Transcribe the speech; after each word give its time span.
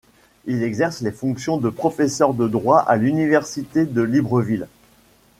Il 0.47 0.63
exerce 0.63 1.01
les 1.01 1.11
fonctions 1.11 1.57
de 1.59 1.69
professeur 1.69 2.33
de 2.33 2.47
droit 2.47 2.79
à 2.79 2.95
l’université 2.95 3.85
de 3.85 4.01
Libreville. 4.01 4.67